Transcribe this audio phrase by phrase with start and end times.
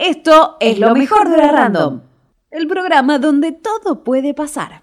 [0.00, 2.00] Esto es lo mejor de la Random,
[2.50, 4.80] el programa donde todo puede pasar.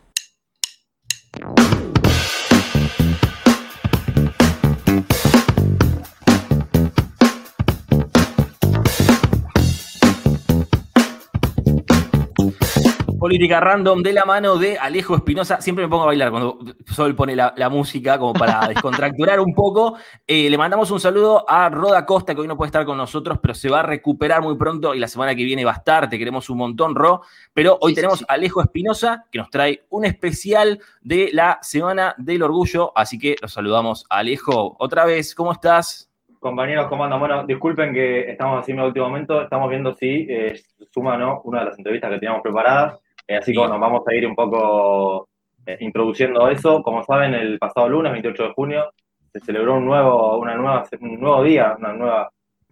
[13.19, 15.59] Política Random de la mano de Alejo Espinosa.
[15.59, 19.97] Siempre me pongo a bailar cuando Sol pone la, música como para descontracturar un poco.
[20.27, 23.39] Eh, le mandamos un saludo a Roda Costa, que hoy no puede estar con nosotros,
[23.41, 26.09] pero se va a recuperar muy pronto y la semana que viene va a estar.
[26.09, 27.21] Te queremos un montón, Ro.
[27.53, 32.43] Pero hoy tenemos a Alejo Espinosa, que nos trae un especial de la Semana del
[32.43, 32.91] Orgullo.
[32.95, 35.33] Así que los saludamos a Alejo otra vez.
[35.33, 36.11] ¿Cómo estás?
[36.39, 37.19] Compañeros, ¿cómo andan?
[37.19, 39.41] Bueno, disculpen que estamos haciendo el último momento.
[39.41, 40.61] Estamos viendo si eh,
[40.91, 43.01] suma o no una de las entrevistas que teníamos preparadas.
[43.27, 45.27] Eh, así que bueno, vamos a ir un poco
[45.65, 46.81] eh, introduciendo eso.
[46.81, 48.93] Como saben, el pasado lunes, 28 de junio,
[49.31, 52.31] se celebró un nuevo, una nueva, un nuevo día, una nueva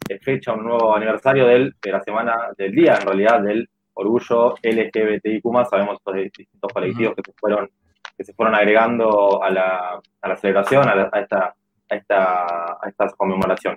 [0.09, 4.55] eh, fecha, un nuevo aniversario del, de la semana, del día en realidad, del orgullo
[4.63, 5.43] LGBTIQ+.
[5.69, 7.69] Sabemos estos distintos colectivos que se fueron
[8.17, 11.53] que se fueron agregando a la, a la celebración, a, esta,
[11.90, 12.45] a, esta,
[12.81, 13.75] a esta conmemoración.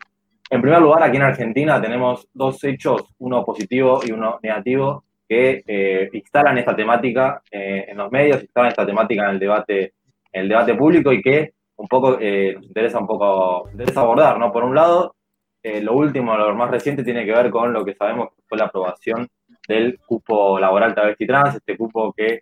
[0.50, 5.62] En primer lugar, aquí en Argentina tenemos dos hechos, uno positivo y uno negativo, que
[5.66, 9.92] eh, instalan esta temática eh, en los medios, instalan esta temática en el debate,
[10.32, 14.50] el debate público y que un poco eh, nos interesa un poco abordar, ¿no?
[14.50, 15.14] Por un lado,
[15.62, 18.64] lo último, lo más reciente tiene que ver con lo que sabemos que fue la
[18.64, 19.28] aprobación
[19.68, 22.40] del cupo laboral travesti trans, este cupo que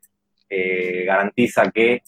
[1.04, 2.02] garantiza que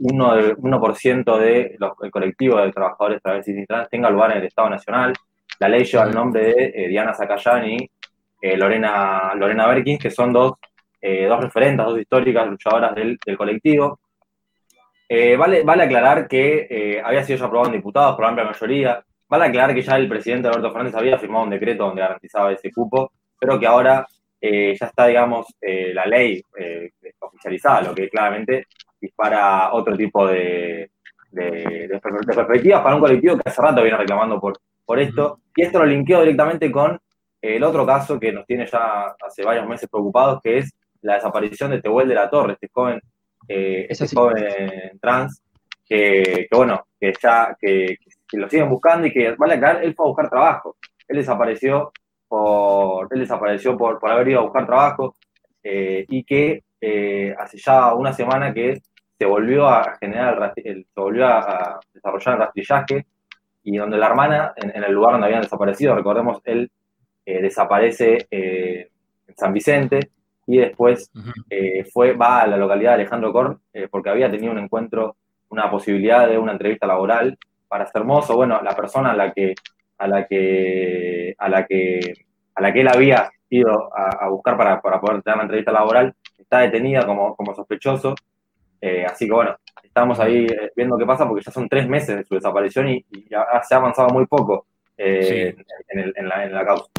[0.00, 5.12] 1%, 1 de colectivo de trabajadores travestis y trans tenga lugar en el Estado Nacional.
[5.60, 7.88] La ley lleva el nombre de Diana Zacayani
[8.44, 10.52] eh, Lorena, Lorena Berkins, que son dos,
[11.00, 14.00] eh, dos referentes, dos históricas luchadoras del, colectivo.
[15.08, 19.02] Eh, vale, vale aclarar que había sido ya aprobado en diputados por amplia mayoría.
[19.26, 22.70] Vale aclarar que ya el presidente Alberto Fernández había firmado un decreto donde garantizaba ese
[22.70, 24.06] cupo, pero que ahora
[24.42, 26.42] ya está, digamos, la ley
[27.20, 28.66] oficializada, lo que claramente
[29.00, 30.90] dispara otro tipo de,
[31.30, 35.40] de, perspectivas para un colectivo que hace rato viene reclamando por, por esto.
[35.56, 37.00] Y esto lo linkeo directamente con
[37.44, 41.70] el otro caso que nos tiene ya hace varios meses preocupados, que es la desaparición
[41.70, 43.00] de Tehuel de la Torre, este joven,
[43.46, 45.42] eh, este joven trans,
[45.86, 47.98] que, bueno, que ya que,
[48.32, 50.76] lo siguen buscando y que, vale aclarar, él fue a buscar trabajo.
[51.06, 51.92] Él desapareció
[52.26, 55.14] por, él desapareció por, por haber ido a buscar trabajo
[55.62, 58.80] eh, y que eh, hace ya una semana que
[59.18, 63.06] se volvió a generar el, se volvió a, desarrollar el rastrillaje
[63.62, 66.70] y donde la hermana, en, en, el lugar donde habían desaparecido, recordemos, él
[67.26, 68.90] eh, desaparece eh,
[69.26, 70.10] en San Vicente
[70.46, 71.10] y después
[71.48, 73.58] eh, fue, va a la localidad de Alejandro Korn
[73.90, 75.16] porque había tenido un encuentro,
[75.48, 78.36] una posibilidad de una entrevista laboral para ser hermoso.
[78.36, 79.54] Bueno, la persona a la que,
[79.96, 82.12] a la que, a la que,
[82.54, 86.58] a la que él había ido a, buscar para, poder tener la entrevista laboral está
[86.58, 88.14] detenida como, como sospechoso.
[89.08, 90.46] así que bueno, estamos ahí
[90.76, 93.78] viendo qué pasa porque ya son tres meses de su desaparición y, ya se ha
[93.78, 94.66] avanzado muy poco
[94.98, 95.56] en,
[96.28, 96.90] la, en la causa.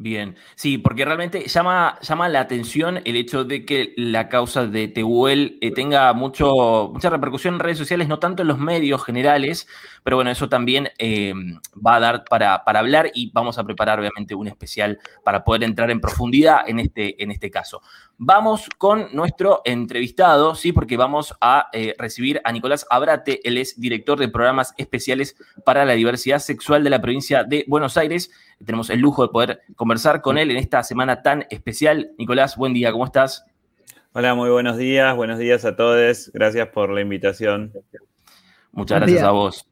[0.00, 4.86] Bien, sí, porque realmente llama, llama la atención el hecho de que la causa de
[4.86, 9.66] Tehuel eh, tenga mucho, mucha repercusión en redes sociales, no tanto en los medios generales,
[10.04, 11.34] pero bueno, eso también eh,
[11.84, 15.64] va a dar para, para, hablar y vamos a preparar obviamente un especial para poder
[15.64, 17.82] entrar en profundidad en este, en este caso.
[18.18, 23.80] Vamos con nuestro entrevistado, sí, porque vamos a eh, recibir a Nicolás Abrate, él es
[23.80, 28.30] director de programas especiales para la diversidad sexual de la provincia de Buenos Aires.
[28.64, 32.10] Tenemos el lujo de poder conversar con él en esta semana tan especial.
[32.18, 33.44] Nicolás, buen día, ¿cómo estás?
[34.12, 36.30] Hola, muy buenos días, buenos días a todos.
[36.32, 37.72] Gracias por la invitación.
[38.72, 39.68] Muchas gracias a vos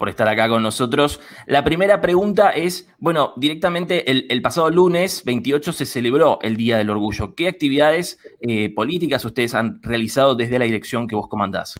[0.00, 1.20] por estar acá con nosotros.
[1.46, 6.88] La primera pregunta es, bueno, directamente el, pasado lunes 28 se celebró el Día del
[6.88, 7.34] Orgullo.
[7.34, 11.74] ¿Qué actividades eh, políticas ustedes han realizado desde la dirección que vos comandás?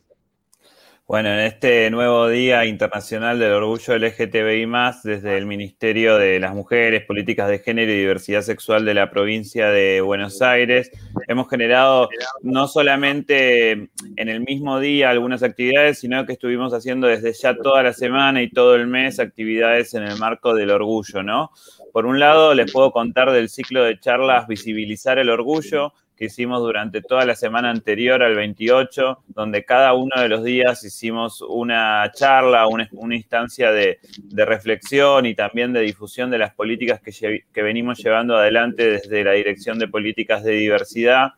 [1.11, 4.65] Bueno, en este nuevo Día Internacional del Orgullo LGTBI,
[5.03, 9.71] desde el Ministerio de las Mujeres, Políticas de Género y Diversidad Sexual de la provincia
[9.71, 10.93] de Buenos Aires,
[11.27, 12.09] hemos generado
[12.43, 17.83] no solamente en el mismo día algunas actividades, sino que estuvimos haciendo desde ya toda
[17.83, 21.51] la semana y todo el mes actividades en el marco del orgullo, ¿no?
[21.93, 26.61] Por un lado, les puedo contar del ciclo de charlas Visibilizar el Orgullo, que hicimos
[26.61, 32.13] durante toda la semana anterior al 28, donde cada uno de los días hicimos una
[32.15, 32.87] charla, una,
[33.17, 33.99] instancia de,
[34.35, 39.79] reflexión y también de difusión de las políticas que, venimos llevando adelante desde la Dirección
[39.79, 41.31] de Políticas de Diversidad.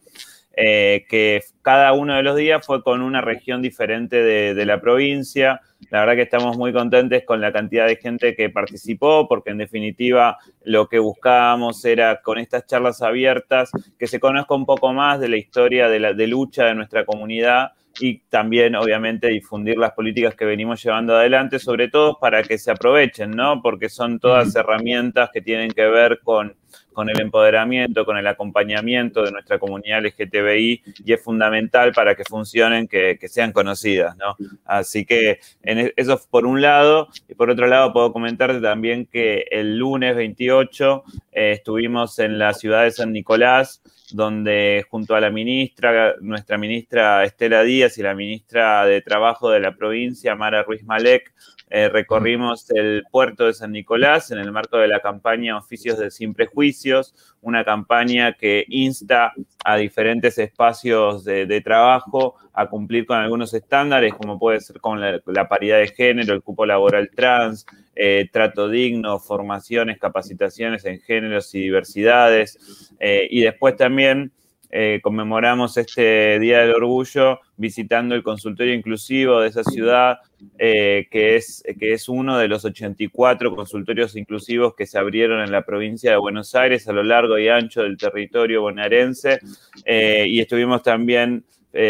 [0.55, 5.61] eh, que cada uno de los días fue con una región diferente de, la provincia.
[5.91, 9.59] La verdad que estamos muy contentos con la cantidad de gente que participó, porque en
[9.59, 15.21] definitiva lo que buscábamos era con estas charlas abiertas que se conozca un poco más
[15.21, 19.93] de la historia de, la, de lucha de nuestra comunidad y también, obviamente, difundir las
[19.93, 23.61] políticas que venimos llevando adelante, sobre todo para que se aprovechen, ¿no?
[23.61, 26.57] Porque son todas herramientas que tienen que ver con,
[26.93, 31.52] con el empoderamiento, con el acompañamiento de nuestra comunidad LGTBI y es fundamental
[31.95, 34.37] para que funcionen, que, sean conocidas, ¿no?
[34.65, 39.07] Así que en e, eso por un lado, y por otro lado puedo comentarte también
[39.07, 43.83] que el lunes 28 eh, estuvimos en la ciudad de San Nicolás,
[44.13, 49.61] donde junto a la ministra, nuestra ministra Estela Díaz y la ministra de Trabajo de
[49.61, 51.33] la provincia, Mara Ruiz Malek,
[51.75, 56.11] eh, recorrimos el puerto de San Nicolás en el marco de la campaña Oficios de
[56.11, 59.33] Sin Prejuicios, una campaña que insta
[59.65, 65.49] a diferentes espacios de, trabajo a cumplir con algunos estándares, como puede ser con la,
[65.49, 67.65] paridad de género, el cupo laboral trans,
[67.97, 72.93] eh, trato digno, formaciones, capacitaciones en géneros y diversidades.
[73.01, 74.31] Eh, y después también
[74.75, 80.17] eh, conmemoramos este Día del Orgullo visitando el consultorio inclusivo de esa ciudad,
[80.59, 85.53] eh, que, es, que es uno de los 84 consultorios inclusivos que se abrieron en
[85.53, 89.41] la provincia de Buenos Aires a lo largo y ancho del territorio bonaerense.
[89.85, 91.45] Eh, y estuvimos también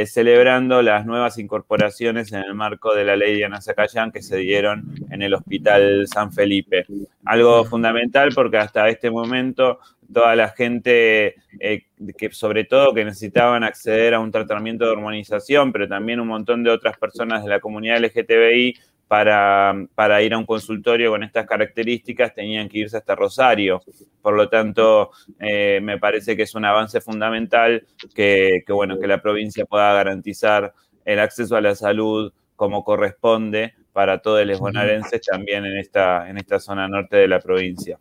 [0.06, 4.36] celebrando las nuevas incorporaciones en el marco de la ley de Ana Zacayán que se
[4.36, 6.86] dieron en el Hospital San Felipe.
[7.24, 9.80] Algo fundamental porque hasta este momento
[10.12, 11.84] toda la gente eh,
[12.16, 16.62] que sobre todo que necesitaban acceder a un tratamiento de hormonización, pero también un montón
[16.62, 18.76] de otras personas de la comunidad LGTBI
[19.12, 23.82] para, para, ir a un consultorio con estas características tenían que irse hasta Rosario.
[24.22, 29.20] Por lo tanto, eh, me parece que es un avance fundamental que, bueno, que la
[29.20, 30.72] provincia pueda garantizar
[31.04, 36.38] el acceso a la salud como corresponde para todos los bonaerenses también en esta, en
[36.38, 37.98] esta zona norte de la provincia.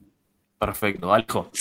[0.58, 1.52] Perfecto, Aljo.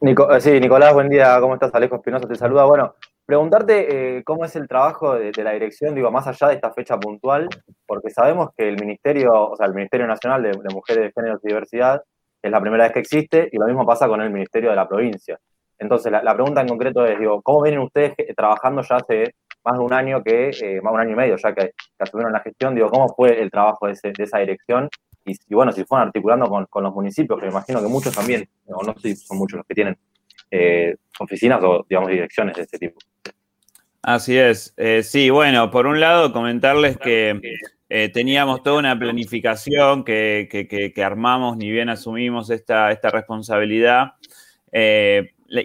[0.00, 1.74] Eh, sí, Nicolás, buen día, ¿cómo estás?
[1.74, 2.66] Alejo Espinosa te saluda.
[2.66, 2.94] Bueno,
[3.26, 6.98] preguntarte eh, cómo es el trabajo de, la dirección, digo, más allá de esta fecha
[6.98, 7.48] puntual,
[7.86, 12.02] porque sabemos que el Ministerio, o sea, el Ministerio Nacional de, Mujeres, Géneros y Diversidad
[12.42, 14.88] es la primera vez que existe y lo mismo pasa con el Ministerio de la
[14.88, 15.38] Provincia.
[15.78, 19.34] Entonces, la, pregunta en concreto es, digo, ¿cómo vienen ustedes trabajando ya hace
[19.64, 22.32] más de un año que, eh, más de un año y medio ya que, asumieron
[22.32, 22.74] la gestión?
[22.74, 24.88] Digo, ¿cómo fue el trabajo de, de esa dirección
[25.24, 28.82] y, bueno, si fueron articulando con, los municipios, que me imagino que muchos también, o
[28.82, 29.96] no sé si son muchos los que tienen
[30.50, 32.98] eh, oficinas o, digamos, direcciones de este tipo.
[34.02, 34.74] Así es.
[34.76, 37.40] Eh, sí, bueno, por un lado, comentarles que
[37.88, 44.14] eh, teníamos toda una planificación que, armamos, ni bien asumimos esta, esta responsabilidad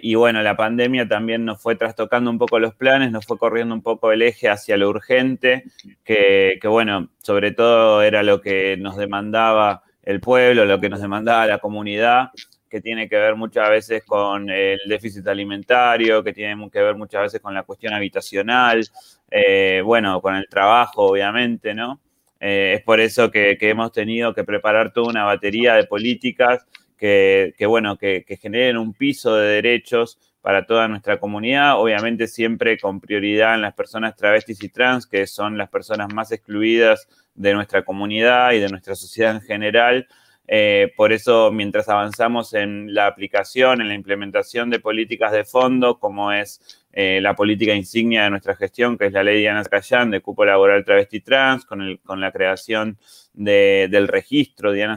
[0.02, 3.74] y bueno, la pandemia también nos fue trastocando un poco los planes, nos fue corriendo
[3.74, 5.64] un poco el eje hacia lo urgente,
[6.04, 11.46] que, bueno, sobre todo era lo que nos demandaba el pueblo, lo que nos demandaba
[11.46, 12.30] la comunidad,
[12.68, 17.22] que tiene que ver muchas veces con el déficit alimentario, que tiene que ver muchas
[17.22, 18.86] veces con la cuestión habitacional,
[19.30, 22.00] eh, bueno, con el trabajo, obviamente, ¿no?
[22.40, 26.66] Eh, es por eso que, hemos tenido que preparar toda una batería de políticas
[26.96, 33.00] que, bueno, que, generen un piso de derechos para toda nuestra comunidad, obviamente siempre con
[33.00, 37.84] prioridad en las personas travestis y trans, que son las personas más excluidas de nuestra
[37.84, 40.08] comunidad y de nuestra sociedad en general.
[40.48, 45.98] Eh, por eso, mientras avanzamos en la aplicación, en la implementación de políticas de fondo,
[45.98, 49.62] como es eh, la política insignia de nuestra gestión, que es la ley de Ana
[49.62, 52.98] de cupo laboral travesti trans, con, el, con la creación
[53.34, 54.96] del registro de Ana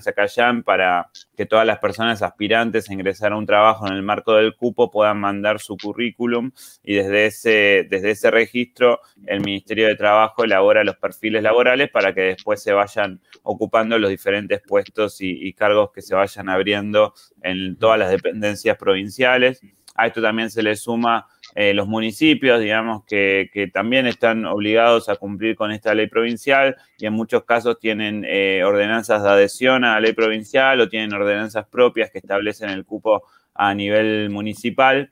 [0.65, 4.55] para que todas las personas aspirantes a ingresar a un trabajo en el marco del
[4.55, 6.50] cupo puedan mandar su currículum
[6.84, 12.15] y desde ese, desde ese registro el Ministerio de Trabajo elabora los perfiles laborales para
[12.15, 17.77] que después se vayan ocupando los diferentes puestos y cargos que se vayan abriendo en
[17.77, 19.62] todas las dependencias provinciales.
[19.93, 25.17] A esto también se le suma eh, los municipios, digamos, que, también están obligados a
[25.17, 29.93] cumplir con esta ley provincial y en muchos casos tienen eh, ordenanzas de adhesión a
[29.93, 35.12] la ley provincial o tienen ordenanzas propias que establecen el cupo a nivel municipal.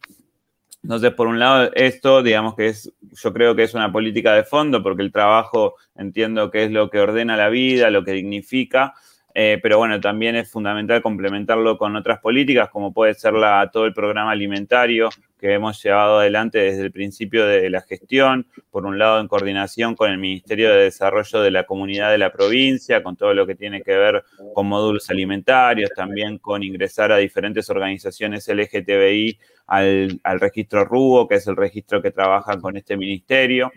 [0.82, 2.92] Entonces, por un lado, esto, digamos que es,
[3.22, 6.90] yo creo que es una política de fondo, porque el trabajo entiendo que es lo
[6.90, 8.94] que ordena la vida, lo que dignifica,
[9.34, 13.86] eh, pero bueno, también es fundamental complementarlo con otras políticas, como puede ser la, todo
[13.86, 19.00] el programa alimentario que hemos llevado adelante desde el principio de la gestión, por un
[19.00, 23.16] lado en coordinación con el Ministerio de Desarrollo de la Comunidad de la provincia, con
[23.16, 28.48] todo lo que tiene que ver con módulos alimentarios, también con ingresar a diferentes organizaciones
[28.48, 33.72] LGTBI al, al registro RUBO, que es el registro que trabaja con este ministerio.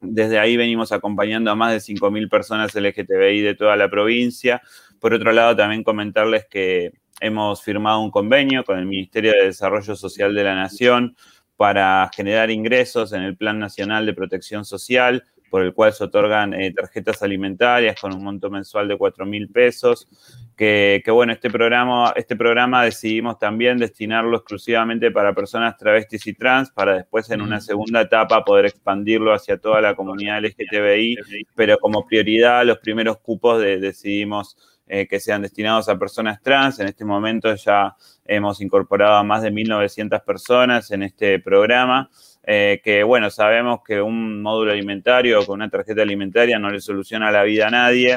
[0.00, 4.62] Desde ahí venimos acompañando a más de 5.000 personas LGTBI de toda la provincia.
[5.00, 9.96] Por otro lado, también comentarles que hemos firmado un convenio con el Ministerio de Desarrollo
[9.96, 11.16] Social de la Nación
[11.56, 16.54] para generar ingresos en el Plan Nacional de Protección Social, por el cual se otorgan
[16.54, 20.06] eh, tarjetas alimentarias con un monto mensual de 4 mil pesos.
[20.56, 26.70] Que, bueno, este programa, este programa decidimos también destinarlo exclusivamente para personas travestis y trans,
[26.70, 31.16] para después en una segunda etapa poder expandirlo hacia toda la comunidad LGTBI,
[31.54, 34.56] pero como prioridad los primeros cupos decidimos
[34.88, 36.80] eh, que sean destinados a personas trans.
[36.80, 42.10] En este momento ya hemos incorporado a más de 1.900 personas en este programa.
[42.42, 46.80] Eh, que bueno, sabemos que un módulo alimentario o con una tarjeta alimentaria no le
[46.80, 48.16] soluciona la vida a nadie,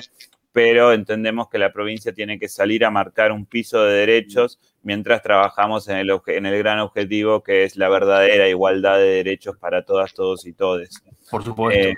[0.53, 5.21] pero entendemos que la provincia tiene que salir a marcar un piso de derechos mientras
[5.21, 9.83] trabajamos en el, en el gran objetivo que es la verdadera igualdad de derechos para
[9.83, 11.03] todas, todos y todes.
[11.29, 11.79] Por supuesto.
[11.79, 11.95] Eh,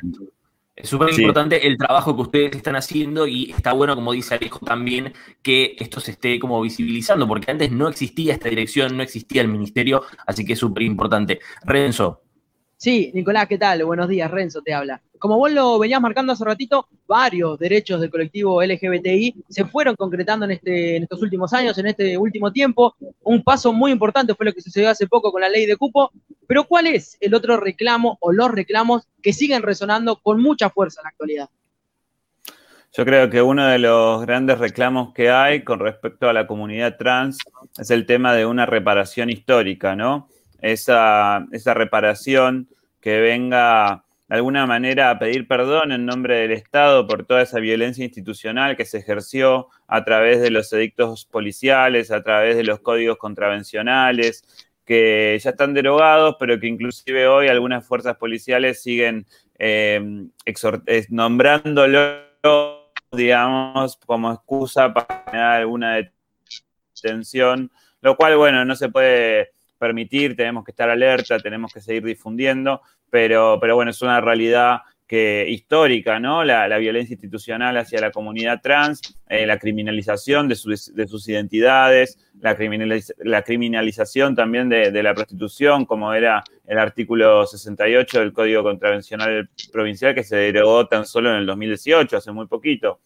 [0.76, 4.60] es súper importante el trabajo que ustedes están haciendo y está bueno, como dice Alejo,
[4.66, 5.14] también
[5.44, 9.50] que esto se esté como visibilizando, porque antes no existía esta dirección, no existía el
[9.50, 11.40] ministerio, así que es súper importante.
[11.64, 12.22] Renzo.
[12.76, 13.86] Sí, Nicolás, ¿qué tal?
[13.86, 15.02] Buenos días, Renzo te habla.
[15.20, 20.44] Como vos lo venías marcando hace ratito, varios derechos del colectivo LGBTI se fueron concretando
[20.46, 22.94] en, este, en estos últimos años, en este último tiempo.
[23.22, 26.12] Un paso muy importante fue lo que sucedió hace poco con la ley de cupo.
[26.48, 31.02] Pero ¿cuál es el otro reclamo o los reclamos que siguen resonando con mucha fuerza
[31.02, 31.50] en la actualidad?
[32.96, 36.98] Yo creo que uno de los grandes reclamos que hay con respecto a la comunidad
[36.98, 37.40] trans
[37.78, 40.28] es el tema de una reparación histórica, ¿no?
[40.64, 42.70] esa, reparación
[43.02, 47.60] que venga de alguna manera a pedir perdón en nombre del Estado por toda esa
[47.60, 52.80] violencia institucional que se ejerció a través de los edictos policiales, a través de los
[52.80, 54.44] códigos contravencionales,
[54.86, 59.26] que ya están derogados, pero que inclusive hoy algunas fuerzas policiales siguen
[59.58, 60.28] eh,
[61.10, 66.02] nombrándolo, digamos, como excusa para generar alguna
[66.96, 67.72] detención,
[68.02, 72.82] lo cual, bueno, no se puede permitir, tenemos que estar alerta, tenemos que seguir difundiendo,
[73.10, 74.82] pero, pero bueno, es una realidad
[75.14, 76.44] que, histórica, ¿no?
[76.44, 82.18] La, violencia institucional hacia la comunidad trans, eh, la criminalización de sus, de sus identidades,
[82.42, 82.58] la,
[83.20, 90.16] la criminalización también de, la prostitución, como era el artículo 68 del Código Contravencional Provincial,
[90.16, 93.00] que se derogó tan solo en el 2018, hace muy poquito.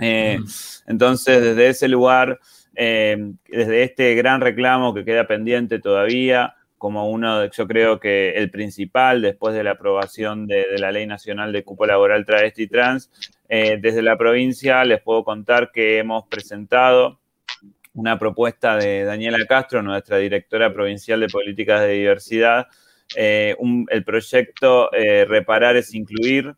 [0.00, 0.40] Eh,
[0.88, 2.40] entonces, desde ese lugar
[2.80, 8.50] Em, desde este gran reclamo que queda pendiente todavía, como uno, yo creo que el
[8.50, 13.10] principal después de la aprobación de, la Ley Nacional de Cupo Laboral Travesti y Trans,
[13.48, 17.20] eh, desde la provincia les puedo contar que hemos presentado
[17.94, 22.68] una propuesta de Daniela Castro, nuestra directora provincial de políticas de diversidad,
[23.16, 23.56] eh,
[23.88, 26.54] el proyecto eh, Reparar es Incluir,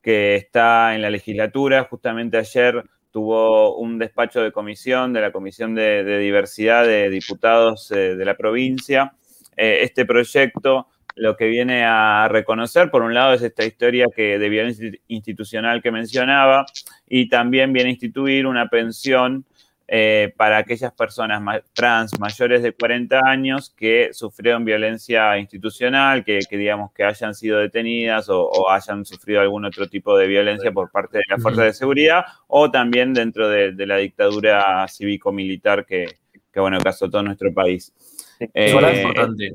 [0.00, 1.84] que está en la legislatura.
[1.84, 8.24] Justamente ayer tuvo un despacho de comisión, de la Comisión de, Diversidad de Diputados de
[8.24, 9.14] la provincia.
[9.56, 14.38] Eh, este proyecto lo que viene a reconocer, por un lado, es esta historia que,
[14.38, 16.66] de violencia institucional que mencionaba,
[17.08, 19.44] y también viene a instituir una pensión
[19.86, 26.90] eh, para aquellas personas trans mayores de 40 años que sufrieron violencia institucional, que, digamos
[26.92, 31.24] que hayan sido detenidas o, hayan sufrido algún otro tipo de violencia por parte de
[31.28, 36.06] la fuerza de seguridad o también dentro de, la dictadura cívico-militar que,
[36.50, 37.92] que, bueno, que azotó nuestro país.
[38.40, 39.54] Eh, importante.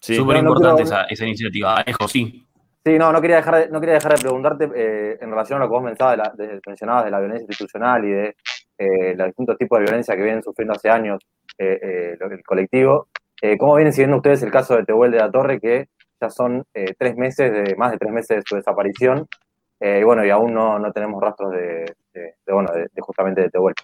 [0.00, 1.76] Súper importante esa, iniciativa.
[1.76, 2.44] Alejo, sí.
[2.84, 5.64] Sí, no, no quería dejar de, no quería dejar de preguntarte eh, en relación a
[5.64, 8.36] lo que vos mencionabas de, mencionabas de la violencia institucional y de
[8.78, 11.20] eh, los distintos tipos de violencia que vienen sufriendo hace años
[11.58, 13.08] eh, eh, el colectivo.
[13.58, 15.88] ¿Cómo vienen siguiendo ustedes el caso de Tehuel de la Torre, que
[16.20, 19.28] ya son tres meses, de, más de tres meses de su desaparición?
[19.80, 21.94] y bueno, y aún no, no tenemos rastros de,
[22.48, 23.74] bueno, de, justamente de Tehuel.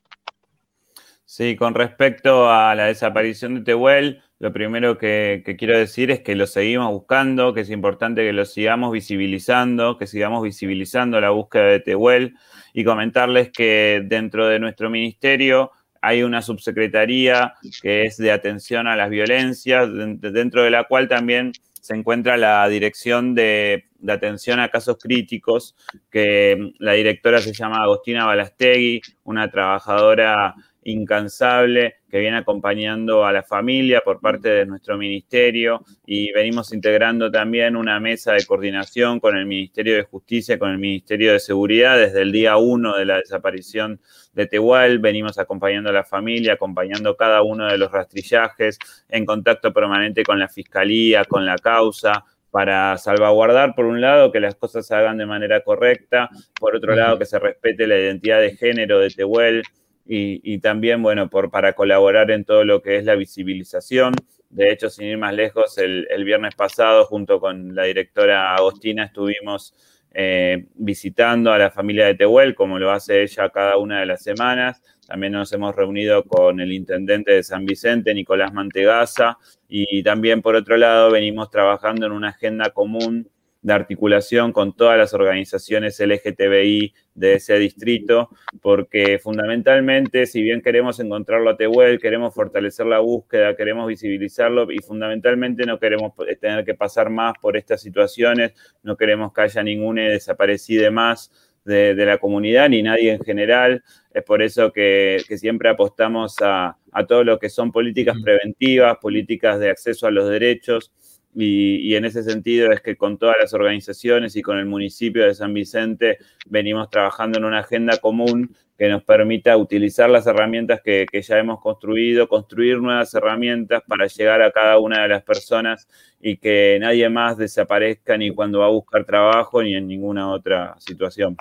[1.36, 6.36] Sí, con respecto a la desaparición de Tehuel, lo primero que, quiero decir es que
[6.36, 11.64] lo seguimos buscando, que es importante que lo sigamos visibilizando, que sigamos visibilizando la búsqueda
[11.64, 12.36] de Tehuel
[12.72, 18.94] y comentarles que dentro de nuestro ministerio hay una subsecretaría que es de atención a
[18.94, 21.50] las violencias, dentro de la cual también
[21.84, 25.74] se encuentra la dirección de, atención a casos críticos,
[26.10, 33.42] que la directora se llama Agostina Balastegui, una trabajadora incansable que viene acompañando a la
[33.42, 39.36] familia por parte de nuestro ministerio y venimos integrando también una mesa de coordinación con
[39.36, 43.16] el Ministerio de Justicia, con el Ministerio de Seguridad desde el día uno de la
[43.16, 44.00] desaparición
[44.32, 49.72] de Tehuel, venimos acompañando a la familia, acompañando cada uno de los rastrillajes, en contacto
[49.72, 52.24] permanente con la fiscalía, con la causa,
[52.54, 56.94] para salvaguardar, por un lado, que las cosas se hagan de manera correcta, por otro
[56.94, 59.64] lado, que se respete la identidad de género de Tehuel
[60.06, 64.14] y, también, bueno, por, para colaborar en todo lo que es la visibilización.
[64.50, 69.04] De hecho, sin ir más lejos, el, el viernes pasado, junto con la directora Agostina,
[69.04, 69.74] estuvimos
[70.16, 74.22] eh, visitando a la familia de Tehuel, como lo hace ella cada una de las
[74.22, 74.80] semanas.
[75.08, 80.54] También nos hemos reunido con el intendente de San Vicente, Nicolás Mantegaza, y también por
[80.54, 83.28] otro lado venimos trabajando en una agenda común
[83.64, 88.28] de articulación con todas las organizaciones LGTBI de ese distrito,
[88.60, 94.80] porque fundamentalmente, si bien queremos encontrarlo a Tehuel, queremos fortalecer la búsqueda, queremos visibilizarlo y
[94.80, 98.52] fundamentalmente no queremos tener que pasar más por estas situaciones,
[98.82, 101.32] no queremos que haya ninguna desaparecida más
[101.64, 103.82] de, la comunidad ni nadie en general.
[104.12, 109.58] Es por eso que, siempre apostamos a, a todo lo que son políticas preventivas, políticas
[109.58, 110.92] de acceso a los derechos
[111.34, 115.34] y, en ese sentido es que con todas las organizaciones y con el municipio de
[115.34, 121.06] San Vicente venimos trabajando en una agenda común que nos permita utilizar las herramientas que,
[121.12, 125.88] ya hemos construido, construir nuevas herramientas para llegar a cada una de las personas
[126.20, 130.74] y que nadie más desaparezca ni cuando va a buscar trabajo ni en ninguna otra
[130.78, 131.36] situación.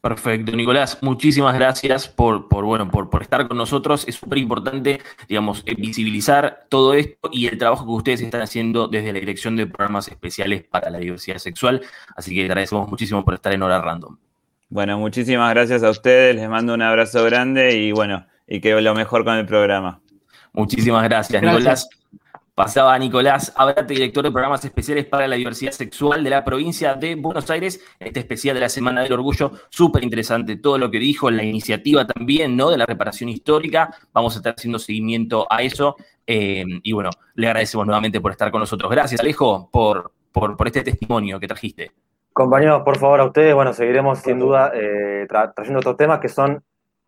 [0.00, 4.08] Perfecto, Nicolás, muchísimas gracias por, bueno, por, por, estar con nosotros.
[4.08, 8.88] Es súper importante, digamos, eh, visibilizar todo esto y el trabajo que ustedes están haciendo
[8.88, 11.82] desde la Dirección de Programas Especiales para la Diversidad Sexual.
[12.16, 14.16] Así que agradecemos muchísimo por estar en Hora Random.
[14.70, 18.94] Bueno, muchísimas gracias a ustedes, les mando un abrazo grande y bueno, y que lo
[18.94, 20.00] mejor con el programa.
[20.54, 21.42] Muchísimas gracias.
[21.42, 21.88] Nicolás.
[22.60, 27.14] Pasaba Nicolás Abrate, director de programas especiales para la diversidad sexual de la provincia de
[27.14, 31.30] Buenos Aires, este especial de la Semana del Orgullo, súper interesante todo lo que dijo,
[31.30, 32.68] la iniciativa también, ¿no?
[32.68, 37.46] De la reparación histórica, vamos a estar haciendo seguimiento a eso, eh, y bueno, le
[37.46, 38.90] agradecemos nuevamente por estar con nosotros.
[38.90, 41.92] Gracias, Alejo, por, por, este testimonio que trajiste.
[42.34, 45.26] Compañeros, por favor, a ustedes, bueno, seguiremos sin duda eh,
[45.56, 46.62] trayendo otros temas que son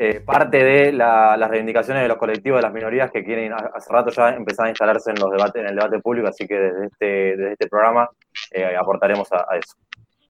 [0.04, 4.11] eh, parte de las reivindicaciones de los colectivos de las minorías que quieren hace rato
[4.11, 7.06] ya empezar a instalarse en los debates, en el debate público, así que desde este,
[7.37, 8.11] desde este programa
[8.50, 9.76] eh, aportaremos a eso.